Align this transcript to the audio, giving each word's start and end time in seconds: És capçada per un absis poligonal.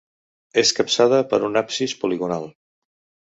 És 0.61 0.71
capçada 0.77 1.19
per 1.33 1.39
un 1.49 1.61
absis 1.63 1.95
poligonal. 2.05 2.49